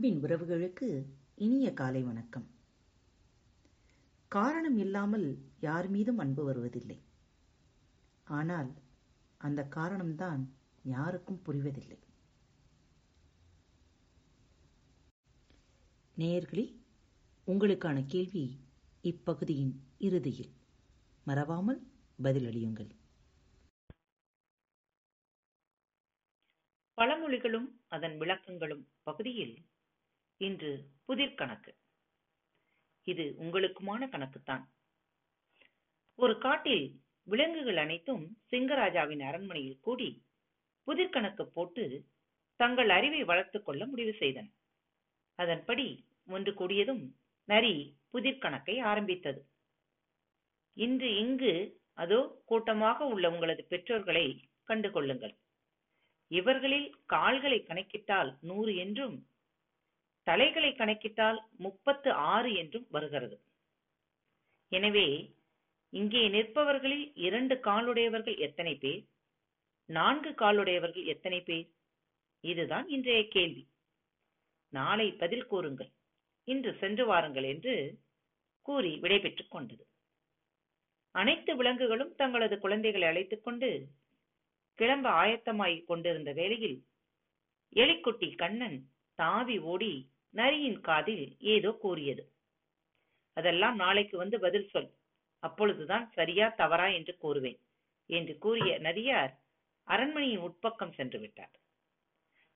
அன்பின் 0.00 0.22
உறவுகளுக்கு 0.24 0.86
இனிய 1.34 1.72
காலை 1.72 2.00
வணக்கம். 2.02 2.44
காரணம் 4.28 4.76
இல்லாமல் 4.76 5.26
யார் 5.60 5.88
மீதும் 5.88 6.18
அன்பு 6.18 6.44
வருவதில்லை. 6.44 6.96
ஆனால் 8.24 8.70
அந்த 9.38 9.66
காரணம்தான் 9.76 10.42
யாருக்கும் 10.82 11.42
புரிவதில்லை. 11.46 11.98
நேயர்களே 16.16 16.66
உங்களுக்கான 17.46 18.06
கேள்வி 18.06 18.44
இப்பகுதியின் 19.02 19.74
இறுதியில். 19.98 20.52
மறவாமல் 21.24 21.82
பதிலளியுங்கள் 22.22 22.90
பழமொழிகளும் 26.98 27.68
அதன் 27.88 28.16
விளக்கங்களும் 28.20 28.82
பகுதியில் 29.02 29.54
இன்று 30.40 30.70
புதிர் 31.04 31.34
கணக்கு. 31.34 31.74
இது 33.04 33.34
உங்களுக்குமான 33.38 34.02
கணக்குத்தான். 34.08 34.64
ஒரு 36.14 36.38
காட்டில் 36.38 37.00
விலங்குகள் 37.22 37.76
அனைத்தும் 37.76 38.36
சிங்கராஜாவின் 38.50 39.22
அரண்மனையில் 39.22 39.80
கூடி 39.80 40.24
புதிர் 40.84 41.10
கணக்கு 41.10 41.46
போட்டு 41.46 42.06
தங்கள் 42.56 42.88
அறிவை 42.88 43.24
வளர்த்துக் 43.24 43.64
கொள்ள 43.64 43.86
முடிவு 43.86 44.10
செய்தன. 44.10 44.46
அதன்படி 45.34 46.04
ஒன்று 46.26 46.52
கூடியதும் 46.52 47.04
நரி 47.44 47.98
புதிர் 48.10 48.38
கணக்கை 48.38 48.78
ஆரம்பித்தது. 48.80 49.40
இன்று 50.76 51.16
இங்கு 51.16 51.82
அதோ 51.94 52.42
கூட்டமாக 52.44 53.04
உள்ள 53.04 53.30
உங்களது 53.30 53.64
பெற்றோர்களை 53.64 54.26
கண்டுகொள்ளுங்கள். 54.68 55.34
இவர்களில் 56.30 56.88
கால்களை 57.06 57.62
கணக்கிட்டால் 57.62 58.38
நூறு 58.40 58.76
என்றும் 58.76 59.16
தலைகளை 60.26 60.70
கணக்கிட்டால் 60.72 61.38
முப்பத்து 61.58 62.12
ஆறு 62.12 62.54
என்றும் 62.54 62.86
வருகிறது. 62.90 63.36
எனவே 64.72 65.34
இங்கே 65.92 66.28
நிற்பவர்களில் 66.28 67.12
இரண்டு 67.14 67.54
காலுடையவர்கள் 67.54 68.38
எத்தனை 68.38 68.74
பேர்? 68.74 69.02
நான்கு 69.88 70.30
காலுடையவர்கள் 70.30 71.04
எத்தனை 71.04 71.40
பேர்? 71.40 71.68
இதுதான் 72.44 72.88
இன்றைய 72.88 73.28
கேள்வி. 73.28 73.64
நாளை 74.68 75.12
பதில் 75.12 75.46
கூறுங்கள். 75.46 75.90
இன்று 76.44 76.76
சென்று 76.80 77.06
வாருங்கள் 77.06 77.44
என்று 77.44 77.98
கூறி 78.66 78.96
விடைபெற்றுக் 78.96 79.50
கொண்டது. 79.50 79.84
அனைத்து 81.14 81.56
விலங்குகளும் 81.56 82.14
தங்களது 82.14 82.58
குழந்தைகளை 82.58 83.08
அழைத்துக் 83.08 83.44
கொண்டு 83.44 83.70
கிளம்ப 84.78 85.06
ஆயத்தமாகிக் 85.22 85.84
கொண்டிருந்த 85.84 86.32
வேளையில் 86.32 86.78
எலிக்குட்டி 87.76 88.36
கண்ணன் 88.36 88.78
தாவி 89.20 89.56
ஓடி 89.58 89.94
நரியின் 90.34 90.80
காதில் 90.80 91.26
ஏதோ 91.54 91.70
கூறியது. 91.80 92.24
அதெல்லாம் 93.36 93.76
நாளைக்கு 93.76 94.16
வந்து 94.16 94.36
பதில் 94.40 94.68
சொல். 94.68 94.90
அப்பொழுதுதான் 95.42 96.06
சரியா 96.12 96.46
தவறா 96.56 96.86
என்று 96.88 97.12
கூறுவேன் 97.22 97.60
என்று 98.10 98.34
கூறிய 98.38 98.78
நரியார் 98.78 99.32
அரண்மனையின் 99.88 100.44
உட்பக்கம் 100.48 100.94
சென்று 100.94 101.18
விட்டார். 101.18 101.54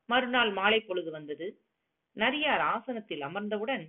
மறுநாள் 0.09 0.51
மாலை 0.51 0.81
பொழுது 0.81 1.11
வந்தது. 1.11 1.47
நரியார் 2.17 2.63
ஆசனத்தில் 2.75 3.21
அமர்ந்தவுடன் 3.21 3.85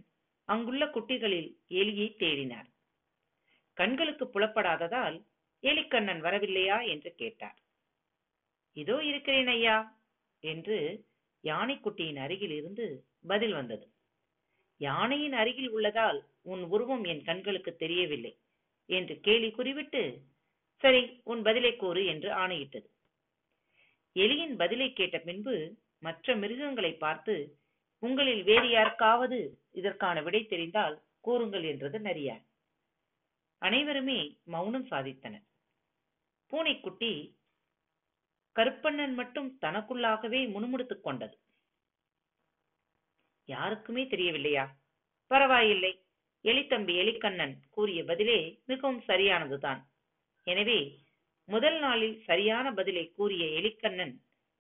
அங்குள்ள 0.50 0.84
குட்டிகளில் 0.86 1.50
எலியை 1.70 2.08
தேடினார். 2.20 2.70
கண்களுக்கு 3.78 4.26
புலப்படாததால் 4.26 5.18
எலிக்கண்ணன் 5.64 6.22
வரவில்லையா? 6.22 6.78
என்று 6.88 7.12
கேட்டார். 7.16 7.58
இதோ 8.78 8.96
இருக்கிறேன் 9.04 9.48
ஐயா 9.48 9.78
என்று 10.44 10.78
யானைக்குட்டியின் 11.46 12.20
அருகில் 12.26 12.56
இருந்து 12.60 12.86
பதில் 13.28 13.54
வந்தது. 13.54 13.86
யானையின் 14.82 15.34
அருகில் 15.34 15.70
உள்ளதால் 15.70 16.20
உன் 16.44 16.64
உருவம் 16.64 17.04
என் 17.04 17.24
கண்களுக்கு 17.24 17.72
தெரியவில்லை 17.76 18.34
என்று 18.90 19.16
கேலி 19.20 19.50
குறிவிட்டு 19.50 20.04
சரி 20.84 21.22
உன் 21.24 21.42
பதிலை 21.42 21.72
கூறு 21.76 22.02
என்று 22.06 22.30
ஆணையிட்டது. 22.34 22.88
எலியின் 24.16 24.56
பதிலை 24.56 24.88
கேட்ட 24.94 25.18
பின்பு 25.20 25.56
மற்ற 26.00 26.36
மிருகங்களை 26.36 26.92
பார்த்து 26.96 27.36
உங்களில் 28.04 28.44
வேறு 28.44 28.70
யாருக்காவது 28.70 29.40
இதற்கான 29.72 30.22
விடை 30.22 30.42
தெரிந்தால் 30.46 30.96
கூறுங்கள் 31.22 31.64
என்றது 31.64 32.00
நரியார் 32.00 32.44
அனைவருமே 33.62 34.20
மௌனம் 34.46 34.88
சாதித்தனர். 34.92 35.46
பூனைக்குட்டி 36.52 37.14
கருப்பண்ணன் 38.56 39.14
மட்டும் 39.14 39.58
தனக்குள்ளாகவே 39.62 40.50
முணுமுணுத்துக் 40.50 41.04
கொண்டது. 41.04 41.38
யாருக்குமே 43.46 44.08
தெரியவில்லையா? 44.08 44.78
பரவாயில்லை. 45.28 46.06
எலித்தம்பி 46.44 46.94
எலிக்கண்ணன் 47.04 47.54
கூறிய 47.70 48.04
பதிலே 48.04 48.62
மிகவும் 48.66 49.04
சரியானதுதான். 49.08 49.82
எனவே 50.44 51.04
முதல் 51.44 51.80
நாளில் 51.80 52.24
சரியான 52.24 52.74
பதிலை 52.74 53.12
கூறிய 53.12 53.46
எலிக்கண்ணன் 53.46 54.14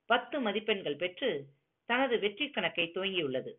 பத்து 0.05 0.39
மதிப்பெண்கள் 0.39 0.95
பெற்று 0.95 1.45
தனது 1.85 2.19
வெற்றி 2.19 2.50
கணக்கை 2.50 2.91
துவங்கியுள்ளது. 2.94 3.51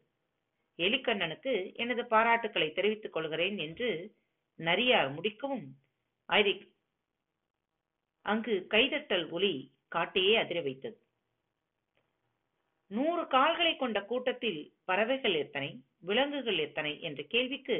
எலிக்கண்ணனுக்கு 0.78 1.74
எனது 1.74 2.02
பாராட்டுக்களை 2.02 2.74
தெரிவித்துக் 2.74 3.12
கொள்கிறேன் 3.12 3.58
என்று 3.58 4.14
நரியார் 4.58 5.10
முடிக்கவும் 5.12 5.66
ஐரிக் 6.28 6.66
அங்கு 8.20 8.66
கைதட்டல் 8.70 9.30
ஒலி 9.30 9.75
காட்டையே 9.94 10.34
அதிர 10.42 10.58
வைத்தது. 10.60 10.98
நூறு 12.90 13.22
கால்களை 13.26 13.72
கொண்ட 13.76 13.98
கூட்டத்தில் 14.04 14.60
பறவைகள் 14.84 15.36
எத்தனை 15.44 15.70
விலங்குகள் 16.08 16.58
எத்தனை 16.58 16.92
என்ற 17.00 17.20
கேள்விக்கு 17.34 17.76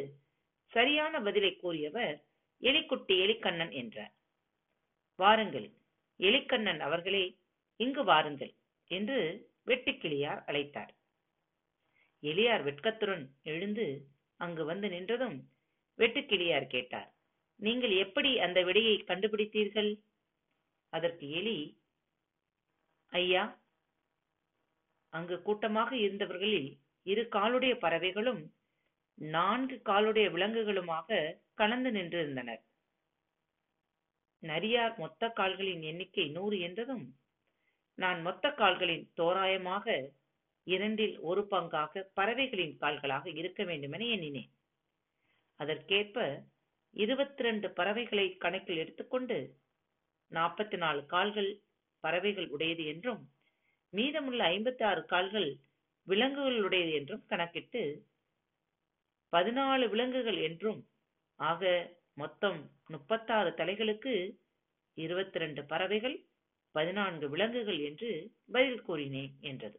சரியான 0.72 1.21
பதிலை 1.21 1.53
கூறியவர் 1.56 2.16
எலிக்குட்டி 2.62 3.15
எலிக்கண்ணன் 3.25 3.72
என்றார். 3.81 4.15
வாருங்கள் 5.19 5.69
எலிக்கண்ணன் 6.21 6.81
அவர்களே 6.87 7.25
இங்கு 7.81 8.03
வாருங்கள் 8.05 8.53
என்று 8.91 9.19
வெட்டுக்கிளியார் 9.66 10.43
அழைத்தார். 10.49 10.93
எலியார் 12.22 12.62
வெட்கத்துடன் 12.62 13.25
எழுந்து 13.43 13.87
அங்கு 14.41 14.62
வந்து 14.65 14.87
நின்றதும் 14.89 15.39
வெட்டுக்கிளியார் 15.99 16.66
கேட்டார் 16.66 17.11
நீங்கள் 17.61 17.95
எப்படி 18.05 18.31
அந்த 18.39 18.59
விடையை 18.62 18.97
கண்டுபிடித்தீர்கள்? 19.11 19.91
அதற்கு 20.93 21.27
எலி 21.31 21.59
ஐயா 23.19 23.44
அங்கு 25.12 25.37
கூட்டமாக 25.43 25.91
இருந்தவர்களில் 25.97 26.71
இரு 27.06 27.22
காலுடைய 27.37 27.75
பறவைகளும் 27.84 28.43
நான்கு 29.19 29.77
காலுடைய 29.84 30.27
விலங்குகளுமாக 30.34 31.19
கலந்து 31.60 31.91
நின்றிருந்தனர். 31.91 32.62
நரியார் 34.43 34.94
மொத்த 35.03 35.28
கால்களின் 35.38 35.82
எண்ணிக்கை 35.82 36.27
நூறு 36.37 36.56
என்றதும் 36.66 37.06
நான் 37.99 38.19
மொத்த 38.21 38.47
கால்களின் 38.60 39.04
தோராயமாக 39.21 39.87
இரண்டில் 40.66 41.16
ஒரு 41.28 41.43
பங்காக 41.50 42.03
பறவைகளின் 42.19 42.75
கால்களாக 42.83 43.27
இருக்க 43.41 43.60
வேண்டுமென 43.65 44.06
எண்ணினேன். 44.15 44.50
அதற்கேற்ப 45.60 46.16
இருபத்தி 46.97 47.43
ரெண்டு 47.47 47.69
பறவைகளை 47.78 48.27
கணக்கில் 48.44 48.81
எடுத்துக்கொண்டு 48.83 49.38
நாற்பத்தி 50.33 50.77
நாலு 50.84 51.00
கால்கள் 51.15 51.50
பறவைகள் 52.06 52.49
உடையது 52.49 52.84
என்றும் 52.87 53.22
மீதமுள்ள 53.93 54.43
ஐம்பத்தி 54.55 54.84
ஆறு 54.91 55.03
கால்கள் 55.05 55.49
விலங்குகளுடையது 56.09 56.93
என்றும் 56.99 57.25
கணக்கிட்டு 57.27 57.83
பதினாலு 59.33 59.87
விலங்குகள் 59.89 60.41
என்றும் 60.49 60.81
ஆக 61.41 61.62
மொத்தம் 62.15 62.61
முப்பத்தாறு 62.87 63.50
தலைகளுக்கு 63.61 64.12
இருபத்தி 64.97 65.39
ரெண்டு 65.39 65.62
பறவைகள் 65.65 66.16
பதினான்கு 66.75 67.27
விலங்குகள் 67.28 67.81
என்று 67.89 68.10
பதில் 68.53 68.81
கூறினேன் 68.86 69.34
என்றது. 69.41 69.78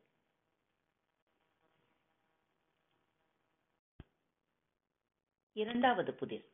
இரண்டாவது 5.56 6.12
புதிர். 6.14 6.46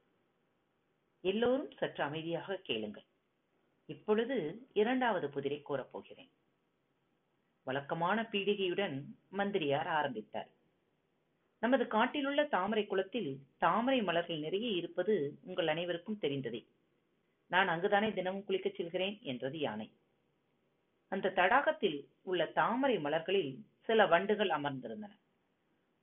எல்லோரும் 1.23 1.71
சற்று 1.79 2.01
அமைதியாக 2.03 2.57
கேளுங்கள். 2.67 3.07
இப்பொழுது 3.85 4.67
இரண்டாவது 4.73 5.29
புதிரை 5.29 5.63
கூறப்போகிறேன். 5.69 6.29
வழக்கமான 7.63 8.27
பீடிகையுடன் 8.31 9.03
மந்திரியார் 9.29 9.87
ஆரம்பித்தார். 9.87 10.49
நமது 11.59 11.87
காட்டிலுள்ள 11.87 12.43
தாமரை 12.43 12.85
குளத்தில் 12.85 13.39
தாமரை 13.57 14.03
மலர்கள் 14.03 14.39
நிறைய 14.39 14.69
இருப்பது 14.69 15.39
உங்கள் 15.43 15.67
அனைவருக்கும் 15.67 16.17
தெரிந்ததே. 16.21 16.67
நான் 17.47 17.67
அங்குதானே 17.67 18.13
தினமும் 18.13 18.45
குளிக்கச் 18.47 18.75
செல்கிறேன் 18.75 19.19
என்றது 19.21 19.59
யானை. 19.59 19.91
அந்த 21.07 21.33
தடாகத்தில் 21.35 22.07
உள்ள 22.21 22.45
தாமரை 22.45 22.99
மலர்களில் 22.99 23.65
சில 23.81 24.05
வண்டுகள் 24.05 24.49
அமர்ந்திருந்தன. 24.49 25.11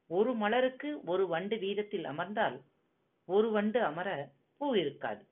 ஒரு 0.06 0.34
மலருக்கு 0.34 1.04
ஒரு 1.04 1.26
வண்டு 1.26 1.56
வீதத்தில் 1.56 2.04
அமர்ந்தால் 2.04 2.60
ஒரு 3.24 3.50
வண்டு 3.50 3.84
அமர 3.84 4.30
பூ 4.56 4.74
இருக்காது. 4.74 5.28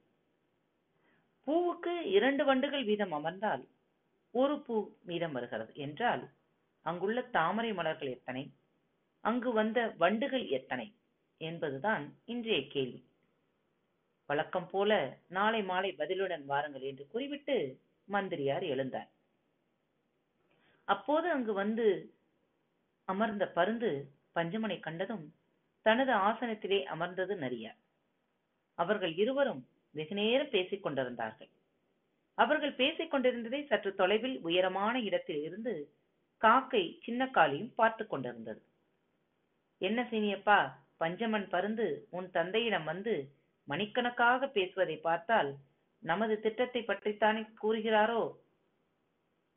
பூவுக்கு 1.48 2.00
இரண்டு 2.00 2.44
வண்டுகள் 2.44 2.84
வீதம் 2.84 3.12
அமர்ந்தால் 3.12 3.68
ஒரு 4.30 4.60
பூ 4.60 4.92
மீதம் 5.02 5.32
வருகிறது. 5.32 5.74
என்றால் 5.74 6.30
அங்குள்ள 6.82 7.22
தாமரை 7.22 7.72
மலர்கள் 7.72 8.08
எத்தனை? 8.08 8.52
அங்கு 9.20 9.52
வந்த 9.52 9.94
வண்டுகள் 9.98 10.46
எத்தனை? 10.46 10.96
என்பதுதான் 11.36 12.16
இன்றைய 12.24 12.66
கேள்வி. 12.66 13.08
வழக்கம் 14.26 14.68
போல 14.68 15.18
நாளை 15.28 15.62
மாலை 15.62 15.94
பதிலுடன் 15.98 16.44
வாருங்கள் 16.44 16.80
என்று 16.80 17.06
கூறிவிட்டு 17.06 17.80
மந்திரியார் 18.04 18.62
எழுந்தார். 18.62 19.08
அப்போது 20.84 21.30
அங்கு 21.30 21.52
வந்து 21.52 22.14
அமர்ந்த 23.04 23.46
பருந்து 23.48 23.90
பஞ்சமனை 24.34 24.80
கண்டதும் 24.80 25.34
தனது 25.82 26.12
ஆசனத்திலே 26.12 26.82
அமர்ந்தது 26.84 27.36
நரியார். 27.36 27.78
அவர்கள் 28.74 29.14
இருவரும் 29.14 29.68
வெகுநேரம் 29.90 30.49
பேசிக் 30.49 30.82
கொண்டிருந்தார்கள். 30.82 31.49
அவர்கள் 32.35 32.73
பேசிக் 32.73 33.11
கொண்டிருந்ததை 33.11 33.67
சற்று 33.67 33.94
தொலைவில் 33.94 34.40
உயரமான 34.40 35.00
இடத்தில் 35.00 35.43
இருந்து 35.43 35.94
காக்கை 36.37 37.00
சின்ன 37.02 37.31
பார்த்து 37.75 38.06
கொண்டிருந்தது. 38.06 38.62
என்ன 39.79 40.08
சீனியப்பா 40.11 40.70
பஞ்சமன் 41.00 41.49
பருந்து 41.49 42.06
உன் 42.11 42.31
தந்தையிடம் 42.31 42.85
வந்து 42.85 43.32
மணிக்கணக்காக 43.64 44.49
பேசுவதை 44.49 44.96
பார்த்தால் 44.96 45.56
நமது 45.99 46.40
திட்டத்தை 46.40 46.82
பற்றித்தானே 46.82 47.46
கூறுகிறாரோ? 47.62 48.35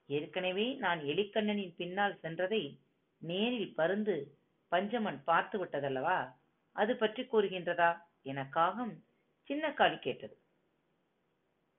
ஏற்கனவே 0.05 0.73
நான் 0.73 0.99
எலிக்கண்ணனின் 0.99 1.75
பின்னால் 1.75 2.19
சென்றதை 2.23 2.77
நேரில் 3.17 3.75
பருந்து 3.75 4.37
பஞ்சமன் 4.71 5.23
பார்த்து 5.23 5.65
விட்டதல்லவா 5.65 6.33
அது 6.71 6.97
பற்றி 6.97 7.23
கூறுகின்றதா? 7.23 8.01
என 8.21 8.47
காகம் 8.49 9.03
சின்ன 9.51 9.71
காளி 9.73 9.97
கேட்டது. 9.99 10.35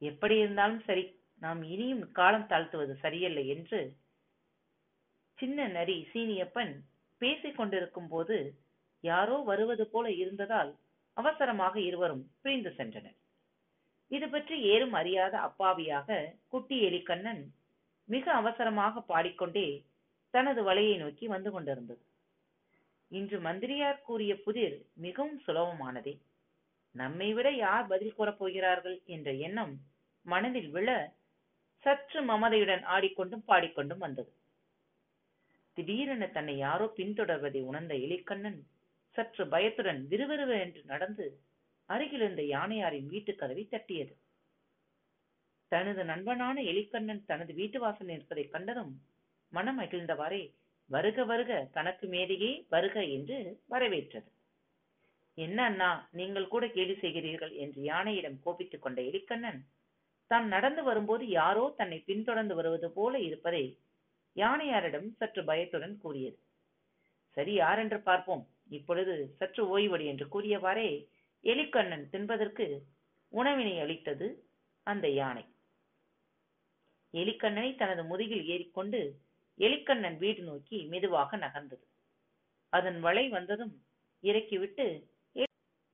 எப்படி 0.03 0.35
இருந்தாலும் 0.39 0.83
சரி 0.87 1.05
நாம் 1.43 1.61
இனியும் 1.75 2.03
காலம் 2.13 2.49
தாழ்த்துவது 2.51 2.95
சரியல்ல 3.05 3.41
என்று 3.55 3.81
சின்ன 5.39 5.67
நரி 5.69 5.97
சீனியப்பன் 6.13 6.73
பேசிக் 7.21 7.57
கொண்டிருக்கும் 7.57 8.09
போது 8.09 8.37
யாரோ 9.05 9.37
வருவது 9.51 9.85
போல 9.87 10.07
இருந்ததால் 10.13 10.71
அவசரமாக 11.17 11.75
இருவரும் 11.81 12.25
பிரிந்து 12.43 12.71
சென்றனர். 12.71 13.17
இது 14.11 14.27
பற்றி 14.29 14.57
ஏறும் 14.73 14.93
அறியாத 14.93 15.35
அப்பாவியாக 15.39 16.19
குட்டி 16.49 16.79
எலிக்கண்ணன் 16.89 17.43
மிக 18.09 18.25
அவசரமாக 18.33 19.01
பாடிக்கொண்டே 19.01 19.67
தனது 20.35 20.63
வலையை 20.63 20.99
நோக்கி 20.99 21.27
வந்து 21.27 21.53
கொண்டிருந்தது. 21.53 22.03
இன்று 23.11 23.41
மந்திரியார் 23.41 24.03
கூறிய 24.03 24.35
புதிர் 24.37 24.77
மிகவும் 24.97 25.41
சுலபமானதே. 25.47 26.15
நம்மை 26.95 27.33
விட 27.33 27.51
யார் 27.51 27.87
பதில் 27.87 28.15
கூறப் 28.15 28.39
போகிறார்கள் 28.39 29.01
என்ற 29.07 29.33
எண்ணம் 29.33 29.75
மனதில் 30.27 30.71
விழ 30.71 30.89
சற்று 31.85 32.21
மமதையுடன் 32.23 32.83
ஆடிக்கொண்டும் 32.85 33.45
பாடிக்கொண்டும் 33.49 33.99
வந்தது. 33.99 34.33
திடீரென 35.77 36.27
தன்னை 36.27 36.57
யாரோ 36.57 36.93
பின்தொடர்வதை 36.97 37.63
உணர்ந்த 37.63 37.95
எலிக்கண்ணன் 37.95 38.59
சற்று 39.17 39.49
பயத்துடன் 39.49 40.07
விறுவிறுவ 40.09 40.59
என்று 40.61 40.83
நடந்து 40.85 41.27
அருகில் 41.89 42.21
இருந்த 42.21 42.43
யானையாரின் 42.43 43.07
வீட்டு 43.07 43.35
கதவை 43.35 43.65
தட்டியது. 43.71 44.15
தனது 45.69 46.05
நண்பனான 46.05 46.57
எலிக்கண்ணன் 46.63 47.23
தனது 47.25 47.55
வீட்டு 47.55 47.79
வாசல் 47.81 48.07
நிற்பதைக் 48.07 48.51
கண்டதும் 48.51 48.93
மனம் 49.53 49.81
மகிழ்ந்தவாறே 49.81 50.43
வருக 50.91 51.25
வருக 51.25 51.69
தனக்கு 51.73 52.07
மேலேயே 52.07 52.67
வருக 52.69 53.05
என்று 53.05 53.61
வரவேற்றது. 53.67 54.29
என்ன 55.39 55.59
அண்ணா 55.65 55.91
நீங்கள் 56.11 56.53
கூட 56.55 56.65
கேலி 56.67 56.95
செய்கிறீர்கள் 56.95 57.53
என்று 57.65 57.81
யானையிடம் 57.83 58.37
கோபித்துக் 58.45 58.83
கொண்ட 58.83 58.99
எலிக்கண்ணன் 59.03 59.61
தான் 60.31 60.47
நடந்து 60.49 60.83
வரும்போது 60.83 61.25
யாரோ 61.29 61.65
தன்னை 61.77 61.99
பின்தொடர்ந்து 62.09 62.55
வருவது 62.55 62.89
போல 62.91 63.15
இருப்பதை 63.19 63.65
யானையாரிடம் 64.37 65.09
சற்று 65.17 65.43
பயத்துடன் 65.45 65.95
கூறியது. 65.99 66.39
சரி 67.37 67.53
யாரென்று 67.55 67.99
பார்ப்போம். 68.01 68.45
இப்பொழுது 68.69 69.15
சற்று 69.39 69.63
ஓய்வடி 69.69 70.05
என்று 70.13 70.27
கூறியவாறே 70.35 70.89
எலிக்கண்ணன் 71.45 72.05
தின்பதற்கு 72.13 72.67
உணவினை 73.33 73.75
அளித்தது 73.81 74.27
அந்த 74.87 75.07
யானை. 75.11 75.45
எலிக்கண்ணனை 77.15 77.71
தனது 77.77 78.03
முதுகில் 78.05 78.45
ஏறிக்கொண்டு 78.47 79.01
எலிக்கண்ணன் 79.59 80.19
வீடு 80.19 80.43
நோக்கி 80.43 80.79
மெதுவாக 80.93 81.37
நகர்ந்தது. 81.37 81.85
அதன் 82.73 83.01
வலை 83.01 83.25
வந்ததும் 83.29 83.75
இறக்கிவிட்டு 84.25 84.87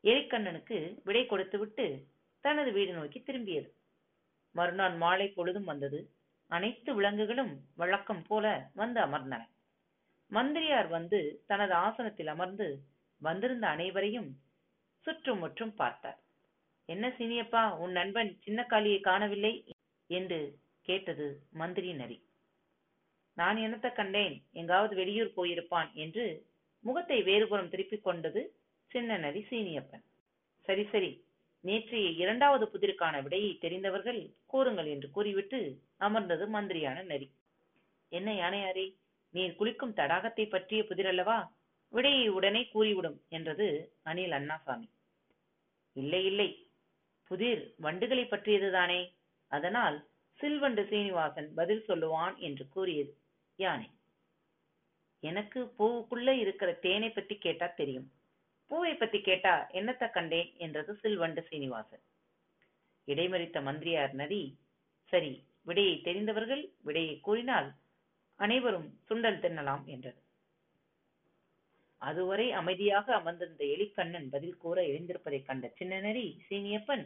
எலிக்கண்ணனுக்கு 0.05 1.00
விடை 1.05 1.27
கொடுத்துவிட்டு 1.27 1.87
தனது 2.45 2.73
வீடு 2.73 2.93
நோக்கி 2.93 3.19
திரும்பியது. 3.21 3.69
மறுநாள் 4.55 4.97
மாலை 4.97 5.29
பொழுதும் 5.29 5.65
வந்தது. 5.65 6.11
அனைத்து 6.50 6.95
விலங்குகளும் 6.95 7.53
வழக்கம் 7.77 8.23
போல 8.23 8.71
வந்து 8.75 9.00
அமர்ந்தன. 9.00 9.43
மந்திரியார் 10.31 10.89
வந்து 10.89 11.43
தனது 11.47 11.75
ஆசனத்தில் 11.75 12.27
அமர்ந்து 12.27 12.69
வந்திருந்த 13.21 13.67
அனைவரையும் 13.67 14.31
சுற்றும் 15.06 15.39
முற்றும் 15.39 15.75
பார்த்தார். 15.75 16.19
என்ன 16.87 17.09
சீனியப்பா 17.09 17.77
உன் 17.79 17.93
நண்பன் 17.93 18.39
சின்ன 18.41 18.65
காளியை 18.65 19.00
காணவில்லை? 19.00 19.65
என்று 20.11 20.59
கேட்டது 20.83 21.27
மந்திரி 21.53 21.93
நரி. 21.93 22.19
நான் 23.35 23.56
என்னத்த 23.56 23.93
கண்டேன்? 23.93 24.43
எங்காவது 24.53 24.97
வெளியூர் 24.97 25.37
போயிருப்பான் 25.37 25.93
என்று 25.93 26.47
முகத்தை 26.85 27.23
வேறுபுறம் 27.23 27.69
திருப்பிக் 27.69 28.05
கொண்டது 28.05 28.43
சின்ன 28.88 29.17
நரி 29.17 29.40
சீனியப்பன். 29.50 30.05
சரி 30.61 30.85
சரி. 30.93 31.11
நேற்றைய 31.61 32.08
இரண்டாவது 32.08 32.64
புதிருக்கான 32.67 33.23
விடையை 33.23 33.58
தெரிந்தவர்கள் 33.58 34.20
கூறுங்கள் 34.46 34.87
என்று 34.87 35.11
கூறிவிட்டு 35.11 35.81
அமர்ந்தது 35.96 36.46
மந்திரியான 36.46 37.05
நரி 37.05 37.29
என்ன 38.08 38.32
யானையாரே 38.32 38.87
நீர் 39.35 39.56
குளிக்கும் 39.56 39.94
தடாகத்தை 39.94 40.49
பற்றிய 40.49 40.82
புதிரல்லவா? 40.82 41.38
விடையை 41.88 42.29
உடனே 42.29 42.62
கூறிவிடும் 42.64 43.19
என்றது 43.29 43.67
அனில் 44.05 44.35
அண்ணாசாமி. 44.38 44.88
இல்லை 45.93 46.25
இல்லை. 46.25 46.69
புதிர் 47.31 47.75
வண்டுகளை 47.82 48.25
பற்றியதுதானே 48.25 49.00
அதனால் 49.50 50.08
சில்வண்டு 50.40 50.82
சீனிவாசன் 50.88 51.55
பதில் 51.55 51.85
சொல்லுவான் 51.88 52.37
என்று 52.37 52.69
கூறியது 52.69 53.17
யானை. 53.56 53.90
எனக்கு 55.23 55.73
பூவுக்குள்ள 55.79 56.31
இருக்கிற 56.38 56.73
தேனை 56.73 57.11
பத்தி 57.11 57.37
கேட்டா 57.38 57.67
தெரியும். 57.67 58.08
பூவை 58.70 58.94
பத்தி 58.94 59.20
கேட்டா 59.20 59.67
என்னத்த 59.73 60.11
கண்டேன் 60.11 60.53
என்றது 60.56 60.93
சில்வண்டு 61.03 61.43
சீனிவாசன். 61.43 62.05
இடைமறித்த 63.06 63.62
மந்திரியார் 63.62 64.12
நரி 64.12 64.43
சரி 65.05 65.32
விடையை 65.62 66.00
தெரிந்தவர்கள் 66.00 66.65
விடையை 66.82 67.21
கூறினால் 67.21 67.69
அனைவரும் 68.37 68.88
சுண்டல் 69.09 69.43
தின்னலாம் 69.45 69.85
என்றது. 69.85 70.21
அதுவரை 72.02 72.52
அமைதியாக 72.52 73.14
அமர்ந்திருந்த 73.14 73.64
எலிக்கண்ணன் 73.64 74.28
பதில் 74.31 74.57
கூற 74.57 74.83
எழுந்திருப்பதைக் 74.83 75.47
கண்ட 75.47 75.69
சின்ன 75.69 76.00
நரி 76.00 76.26
சீனியப்பன் 76.49 77.04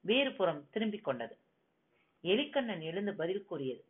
வேறு 0.00 0.32
புறம் 0.32 0.62
திரும்பிக் 0.70 1.04
கொண்டது. 1.04 1.36
எலிக்கண்ணன் 2.24 2.82
எழுந்து 2.82 3.14
பதில் 3.14 3.44
கூறியது 3.44 3.84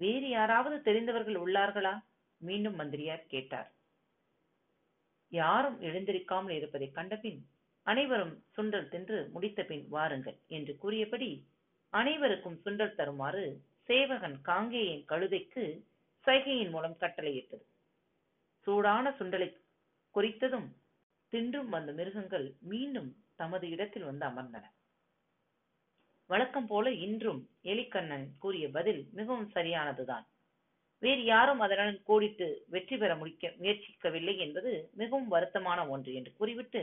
வேறு 0.00 0.28
யாராவது 0.28 0.76
தெரிந்தவர்கள் 0.82 1.34
உள்ளார்களா? 1.34 1.94
மீண்டும் 2.40 2.74
மந்திரியார் 2.74 3.26
கேட்டார். 3.26 3.70
யாரும் 5.32 5.82
எழுந்திருக்காமல் 5.82 6.50
இருப்பதைக் 6.50 6.94
கண்டபின் 6.94 7.40
அனைவரும் 7.82 8.44
சுண்டல் 8.56 8.88
தின்று 8.88 9.28
முடித்த 9.32 9.62
பின் 9.62 9.88
வாருங்கள் 9.88 10.38
என்று 10.46 10.76
கூறியபடி 10.76 11.30
அனைவருக்கும் 11.92 12.60
சுண்டல் 12.64 12.94
தருமாறு 12.94 13.44
சேவகன் 13.84 14.36
காங்கேயின் 14.44 15.04
கழுதைக்கு 15.08 15.84
சைகையின் 16.26 16.70
மூலம் 16.70 16.96
கட்டளையிட்டது. 17.00 17.64
சூடான 18.66 19.10
சுண்டலை 19.18 19.48
குறித்ததும் 20.14 20.68
தின்றும் 21.32 21.68
வந்த 21.68 21.92
மிருகங்கள் 21.92 22.54
மீண்டும் 22.60 23.10
தமது 23.36 23.68
இடத்தில் 23.68 24.04
வந்து 24.04 24.26
அமர்ந்தன. 24.26 24.64
வழக்கம் 26.26 26.66
போல 26.66 26.90
இன்றும் 26.90 27.48
எலிக்கண்ணன் 27.62 28.26
கூறிய 28.38 28.70
பதில் 28.70 29.08
மிகவும் 29.12 29.50
சரியானதுதான். 29.54 30.26
வேறு 31.02 31.22
யாரும் 31.24 31.60
அதனுடன் 31.60 32.00
கோடிட்டு 32.06 32.46
வெற்றி 32.68 32.96
பெற 32.96 33.12
முடிக்க 33.16 33.52
முயற்சிக்கவில்லை 33.58 34.34
என்பது 34.36 34.70
மிகவும் 34.94 35.28
வருத்தமான 35.32 35.80
ஒன்று 35.88 36.12
என்று 36.14 36.32
கூறிவிட்டு 36.32 36.82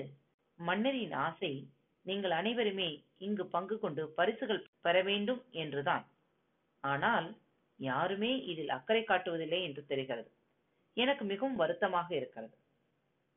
மன்னரின் 0.59 1.15
ஆசை 1.17 1.53
நீங்கள் 2.05 2.31
அனைவருமே 2.31 2.89
இங்கு 3.17 3.45
பங்கு 3.45 3.75
கொண்டு 3.79 4.03
பரிசுகள் 4.09 4.67
பெற 4.81 4.95
வேண்டும் 5.01 5.41
என்றுதான். 5.51 6.05
ஆனால் 6.83 7.27
யாருமே 7.79 8.31
இதில் 8.45 8.69
அக்கறை 8.69 9.03
காட்டுவதில்லை 9.03 9.59
என்று 9.63 9.81
தெரிகிறது. 9.85 10.29
எனக்கு 10.97 11.23
மிகவும் 11.25 11.55
வருத்தமாக 11.55 12.07
இருக்கிறது. 12.15 12.55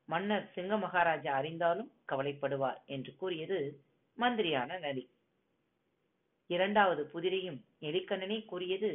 மன்னர் 0.09 0.45
சிங்க 0.55 0.75
மகாராஜா 0.77 1.31
அறிந்தாலும் 1.39 1.89
கவலைப்படுவார் 2.07 2.79
என்று 2.85 3.11
கூறியது 3.15 3.57
மந்திரியான 4.17 4.79
நரி 4.79 5.03
இரண்டாவது 6.49 7.01
புதிரையும் 7.13 7.59
எலிக்கண்ணனே 7.81 8.37
கூறியது 8.45 8.89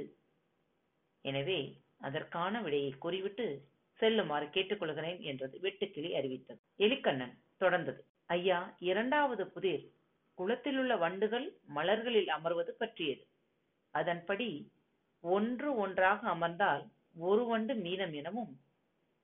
எனவே 1.25 1.61
அதற்கான 1.99 2.61
விடையை 2.63 2.91
கூறிவிட்டு 3.05 3.47
செல்லுமாறு 4.01 4.47
கேட்டுக்கொள்கிறேன் 4.47 5.21
என்றது 5.21 5.57
வெட்டுக்கிளி 5.63 6.11
அறிவித்தது. 6.13 6.61
எலிக்கண்ணன் 6.79 7.35
தொடர்ந்தது. 7.61 8.01
ஐயா 8.27 8.59
இரண்டாவது 8.91 9.45
புதிர் 9.47 9.85
குளத்திலுள்ள 10.39 10.93
வண்டுகள் 10.99 11.47
மலர்களில் 11.75 12.31
அமர்வது 12.37 12.73
பற்றியது. 12.83 13.25
அதன்படி 13.95 14.49
ஒன்று 15.25 15.69
ஒன்றாக 15.77 16.21
அமர்ந்தால் 16.29 16.83
ஒரு 17.29 17.43
வண்டு 17.47 17.75
மீனம் 17.85 18.15
எனவும் 18.15 18.53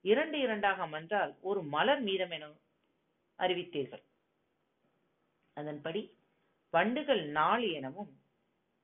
இரண்டு 0.05 0.37
இரண்டாக 0.39 0.79
அமர்ந்தால் 0.87 1.33
ஒரு 1.41 1.61
மலர் 1.75 2.03
மீதம் 2.03 2.31
என 2.31 2.47
அறிவித்தீர்கள். 3.39 4.05
அதன்படி 5.57 6.03
வண்டுகள் 6.75 7.23
நாலு 7.39 7.69
எனவும் 7.73 8.13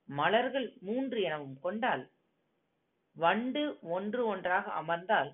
மலர்கள் 0.08 0.68
மூன்று 0.80 1.18
எனவும் 1.22 1.56
கொண்டால் 1.60 2.04
வண்டு 3.16 3.62
ஒன்று 3.96 4.22
ஒன்றாக 4.26 4.66
அமர்ந்தால் 4.80 5.30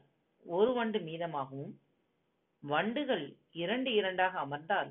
ஒரு 0.46 0.72
வண்டு 0.72 0.98
மீதமாகவும் 0.98 1.74
வண்டுகள் 2.62 3.24
இரண்டு 3.52 3.90
இரண்டாக 3.92 4.34
அமர்ந்தால் 4.44 4.90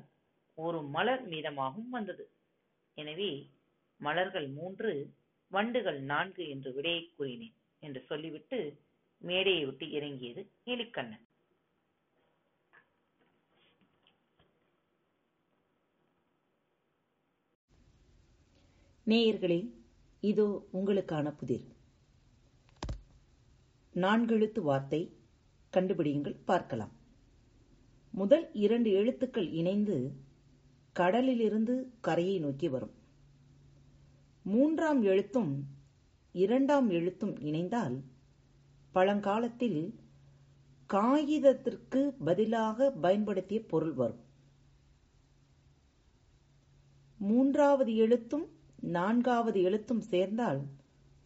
ஒரு 0.58 0.78
மலர் 0.94 1.24
மீதமாகவும் 1.28 1.92
வந்தது. 1.96 2.24
எனவே 2.96 3.30
மலர்கள் 4.00 4.48
மூன்று 4.58 4.92
வண்டுகள் 5.50 6.00
நான்கு 6.12 6.44
என்று 6.48 6.70
விடையை 6.72 7.02
கூறினேன் 7.16 7.56
என்று 7.82 8.00
சொல்லிவிட்டு 8.10 8.58
மேடையை 9.22 9.64
விட்டு 9.64 9.86
இறங்கியது 9.90 10.42
எலிக்கண்ணன். 10.64 11.26
நேயர்களே 19.06 19.60
இதோ 20.22 20.48
உங்களுக்கான 20.78 21.28
புதிர். 21.38 21.64
நான்கெழுத்து 23.94 24.60
வார்த்தை 24.60 25.16
கண்டுபிடியுங்கள் 25.72 26.36
பார்க்கலாம். 26.44 26.92
முதல் 28.10 28.52
இரண்டு 28.52 28.90
எழுத்துக்கள் 28.90 29.50
இணைந்து 29.50 30.12
கடலிலிருந்து 30.92 31.92
கரையை 32.00 32.38
நோக்கி 32.38 32.68
வரும். 32.68 32.94
மூன்றாம் 34.42 35.02
எழுத்தும் 35.02 35.66
இரண்டாம் 36.32 36.90
எழுத்தும் 36.90 37.34
இணைந்தால் 37.38 38.02
பழங்காலத்தில் 38.92 39.94
காகிதத்திற்கு 40.86 42.12
பதிலாக 42.24 42.90
பயன்படுத்திய 42.90 43.62
பொருள் 43.62 43.92
வரும். 43.92 44.20
மூன்றாவது 47.18 47.96
எழுத்தும் 47.96 48.46
நான்காவது 48.80 49.62
எழுத்தும் 49.62 50.00
சேர்ந்தால் 50.00 50.62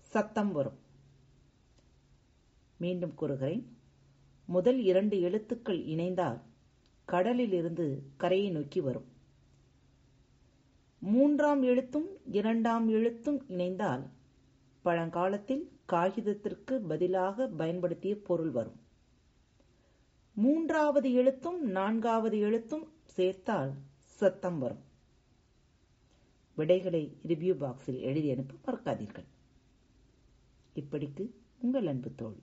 சத்தம் 0.01 0.53
வரும். 0.53 0.85
மீண்டும் 2.77 3.15
கூறுகிறேன். 3.15 3.77
முதல் 4.47 4.83
இரண்டு 4.83 5.21
எழுத்துக்கள் 5.21 5.79
இணைந்தால் 5.79 6.41
கடலிலிருந்து 7.05 8.03
கரையை 8.17 8.51
நோக்கி 8.51 8.81
வரும். 8.81 9.09
மூன்றாம் 10.99 11.63
எழுத்தும் 11.63 12.07
இரண்டாம் 12.25 12.89
எழுத்தும் 12.89 13.45
இணைந்தால் 13.49 14.07
பழங்காலத்தில் 14.83 15.71
காகிதத்திற்கு 15.85 16.81
பதிலாக 16.81 17.47
பயன்படுத்திய 17.47 18.23
பொருள் 18.23 18.51
வரும். 18.51 18.81
மூன்றாவது 20.35 21.13
எழுத்தும் 21.13 21.67
நான்காவது 21.67 22.39
எழுத்தும் 22.39 22.93
சேர்த்தால் 23.17 23.73
சத்தம் 23.99 24.59
வரும். 24.59 24.85
விடைகளை 26.57 27.17
ரிவ்யூ 27.27 27.57
பாக்ஸில் 27.57 28.01
எழுதி 28.01 28.31
அனுப்ப 28.31 28.73
மறக்காதீர்கள். 28.73 29.27
இப்படிக்கு 30.75 31.31
உங்கள் 31.61 31.87
அன்பு 31.87 32.15
தோழி. 32.17 32.43